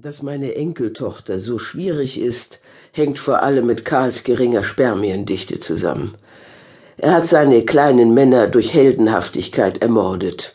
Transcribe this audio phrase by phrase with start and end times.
[0.00, 2.60] Dass meine Enkeltochter so schwierig ist,
[2.92, 6.14] hängt vor allem mit Karls geringer Spermiendichte zusammen.
[6.98, 10.54] Er hat seine kleinen Männer durch Heldenhaftigkeit ermordet.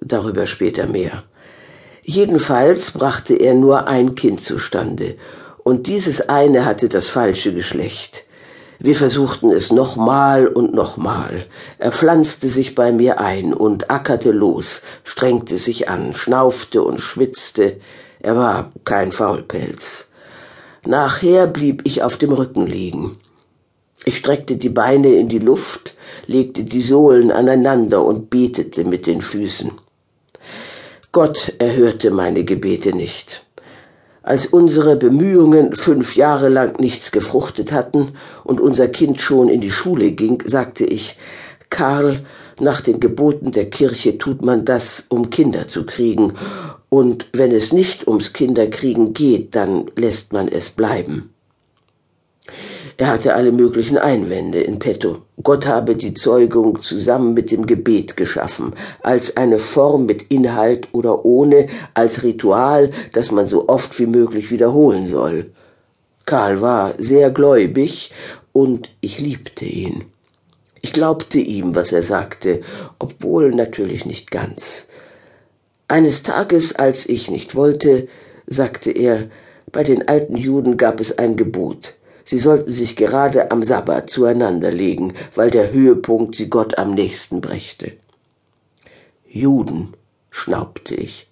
[0.00, 1.24] Darüber später mehr.
[2.04, 5.16] Jedenfalls brachte er nur ein Kind zustande,
[5.64, 8.22] und dieses eine hatte das falsche Geschlecht.
[8.78, 11.46] Wir versuchten es nochmal und nochmal.
[11.78, 17.80] Er pflanzte sich bei mir ein und ackerte los, strengte sich an, schnaufte und schwitzte,
[18.26, 20.08] er war kein Faulpelz.
[20.84, 23.20] Nachher blieb ich auf dem Rücken liegen.
[24.04, 25.94] Ich streckte die Beine in die Luft,
[26.26, 29.70] legte die Sohlen aneinander und betete mit den Füßen.
[31.12, 33.44] Gott erhörte meine Gebete nicht.
[34.24, 39.70] Als unsere Bemühungen fünf Jahre lang nichts gefruchtet hatten und unser Kind schon in die
[39.70, 41.16] Schule ging, sagte ich,
[41.70, 42.26] Karl,
[42.58, 46.34] nach den Geboten der Kirche tut man das, um Kinder zu kriegen,
[46.88, 51.30] und wenn es nicht ums Kinderkriegen geht, dann lässt man es bleiben.
[52.98, 55.18] Er hatte alle möglichen Einwände in petto.
[55.42, 61.26] Gott habe die Zeugung zusammen mit dem Gebet geschaffen, als eine Form mit Inhalt oder
[61.26, 65.50] ohne, als Ritual, das man so oft wie möglich wiederholen soll.
[66.24, 68.12] Karl war sehr gläubig
[68.52, 70.06] und ich liebte ihn.
[70.80, 72.62] Ich glaubte ihm, was er sagte,
[72.98, 74.88] obwohl natürlich nicht ganz.
[75.88, 78.08] Eines Tages, als ich nicht wollte,
[78.46, 79.30] sagte er,
[79.70, 81.94] bei den alten Juden gab es ein Gebot.
[82.24, 87.40] Sie sollten sich gerade am Sabbat zueinander legen, weil der Höhepunkt sie Gott am nächsten
[87.40, 87.92] brächte.
[89.28, 89.94] Juden,
[90.30, 91.28] schnaubte ich.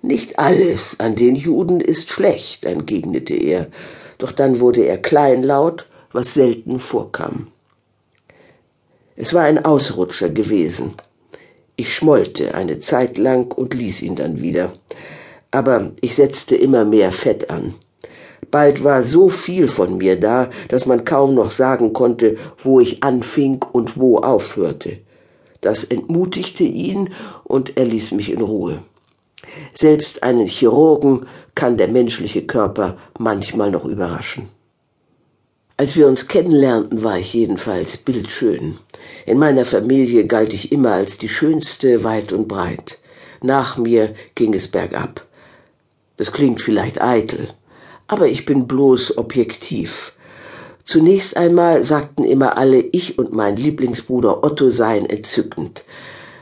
[0.00, 3.66] Nicht alles an den Juden ist schlecht, entgegnete er,
[4.18, 7.48] doch dann wurde er kleinlaut, was selten vorkam.
[9.16, 10.94] Es war ein Ausrutscher gewesen.
[11.80, 14.72] Ich schmollte eine Zeit lang und ließ ihn dann wieder.
[15.52, 17.76] Aber ich setzte immer mehr Fett an.
[18.50, 23.04] Bald war so viel von mir da, dass man kaum noch sagen konnte, wo ich
[23.04, 24.98] anfing und wo aufhörte.
[25.60, 27.10] Das entmutigte ihn
[27.44, 28.82] und er ließ mich in Ruhe.
[29.72, 34.48] Selbst einen Chirurgen kann der menschliche Körper manchmal noch überraschen.
[35.76, 38.78] Als wir uns kennenlernten, war ich jedenfalls bildschön.
[39.26, 42.98] In meiner Familie galt ich immer als die schönste weit und breit.
[43.42, 45.26] Nach mir ging es bergab.
[46.16, 47.48] Das klingt vielleicht eitel,
[48.06, 50.12] aber ich bin bloß objektiv.
[50.84, 55.84] Zunächst einmal sagten immer alle, ich und mein Lieblingsbruder Otto seien entzückend.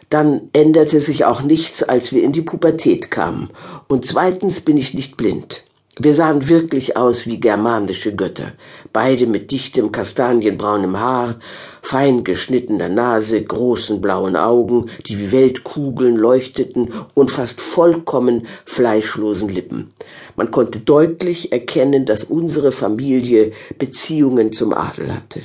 [0.09, 3.51] Dann änderte sich auch nichts, als wir in die Pubertät kamen.
[3.89, 5.65] Und zweitens bin ich nicht blind.
[5.99, 8.53] Wir sahen wirklich aus wie germanische Götter,
[8.93, 11.37] beide mit dichtem kastanienbraunem Haar,
[11.81, 19.95] fein geschnittener Nase, großen blauen Augen, die wie Weltkugeln leuchteten und fast vollkommen fleischlosen Lippen.
[20.37, 25.45] Man konnte deutlich erkennen, dass unsere Familie Beziehungen zum Adel hatte.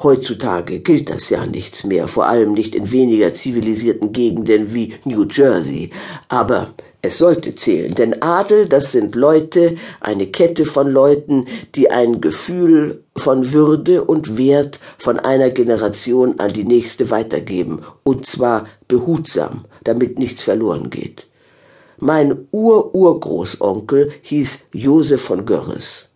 [0.00, 5.24] Heutzutage gilt das ja nichts mehr, vor allem nicht in weniger zivilisierten Gegenden wie New
[5.24, 5.90] Jersey.
[6.28, 12.20] Aber es sollte zählen, denn Adel, das sind Leute, eine Kette von Leuten, die ein
[12.20, 19.66] Gefühl von Würde und Wert von einer Generation an die nächste weitergeben, und zwar behutsam,
[19.84, 21.26] damit nichts verloren geht.
[21.98, 26.07] Mein Ur-Urgroßonkel hieß Josef von Görres.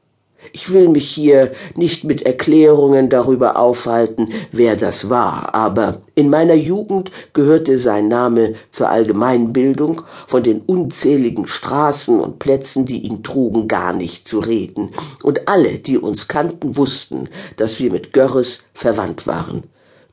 [0.50, 6.54] Ich will mich hier nicht mit Erklärungen darüber aufhalten, wer das war, aber in meiner
[6.54, 13.68] Jugend gehörte sein Name zur Allgemeinbildung, von den unzähligen Straßen und Plätzen, die ihn trugen,
[13.68, 14.90] gar nicht zu reden,
[15.22, 19.62] und alle, die uns kannten, wussten, dass wir mit Görres verwandt waren.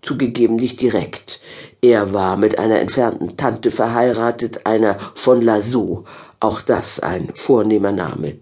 [0.01, 1.41] Zugegeben nicht direkt.
[1.81, 6.05] Er war mit einer entfernten Tante verheiratet, einer von Lasso,
[6.39, 8.35] auch das ein vornehmer Name.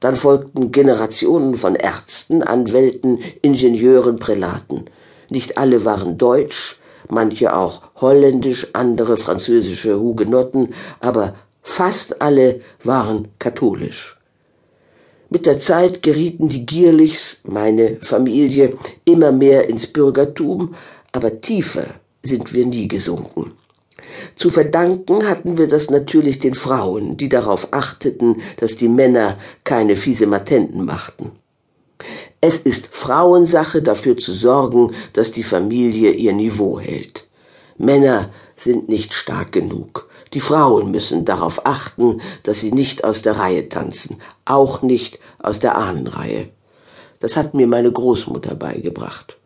[0.00, 4.86] Dann folgten Generationen von Ärzten, Anwälten, Ingenieuren, Prälaten.
[5.28, 6.78] Nicht alle waren deutsch,
[7.08, 14.16] manche auch holländisch, andere französische Hugenotten, aber fast alle waren katholisch.
[15.28, 20.74] Mit der Zeit gerieten die Gierlichs, meine Familie, immer mehr ins Bürgertum,
[21.12, 21.86] aber tiefer
[22.22, 23.52] sind wir nie gesunken.
[24.36, 29.96] Zu verdanken hatten wir das natürlich den Frauen, die darauf achteten, dass die Männer keine
[29.96, 31.32] fiese Matenten machten.
[32.40, 37.26] Es ist Frauensache, dafür zu sorgen, dass die Familie ihr Niveau hält.
[37.76, 40.08] Männer sind nicht stark genug.
[40.32, 45.60] Die Frauen müssen darauf achten, dass sie nicht aus der Reihe tanzen, auch nicht aus
[45.60, 46.50] der Ahnenreihe.
[47.20, 49.36] Das hat mir meine Großmutter beigebracht.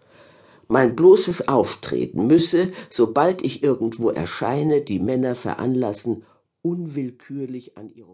[0.68, 6.24] Mein bloßes Auftreten müsse, sobald ich irgendwo erscheine, die Männer veranlassen,
[6.62, 7.94] unwillkürlich an ihre